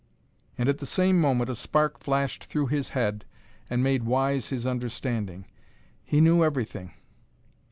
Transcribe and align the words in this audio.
And 0.57 0.67
at 0.67 0.79
the 0.79 0.87
same 0.87 1.21
moment 1.21 1.51
a 1.51 1.53
spark 1.53 1.99
flashed 1.99 2.45
through 2.45 2.65
his 2.73 2.89
head 2.97 3.23
and 3.69 3.83
made 3.83 4.01
wise 4.01 4.49
his 4.49 4.65
understanding. 4.65 5.45
He 6.03 6.19
knew 6.19 6.43
everything. 6.43 6.95